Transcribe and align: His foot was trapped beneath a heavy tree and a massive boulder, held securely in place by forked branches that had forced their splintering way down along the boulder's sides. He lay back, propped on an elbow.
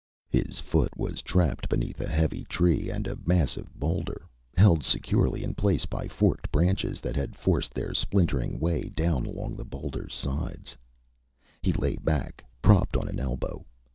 His 0.31 0.57
foot 0.59 0.89
was 0.97 1.21
trapped 1.21 1.69
beneath 1.69 2.01
a 2.01 2.09
heavy 2.09 2.43
tree 2.45 2.89
and 2.89 3.05
a 3.05 3.19
massive 3.23 3.71
boulder, 3.75 4.25
held 4.57 4.83
securely 4.83 5.43
in 5.43 5.53
place 5.53 5.85
by 5.85 6.07
forked 6.07 6.51
branches 6.51 6.99
that 7.01 7.15
had 7.15 7.35
forced 7.35 7.75
their 7.75 7.93
splintering 7.93 8.59
way 8.59 8.89
down 8.95 9.27
along 9.27 9.57
the 9.57 9.63
boulder's 9.63 10.15
sides. 10.15 10.75
He 11.61 11.71
lay 11.71 11.97
back, 11.97 12.43
propped 12.63 12.97
on 12.97 13.07
an 13.07 13.19
elbow. 13.19 13.63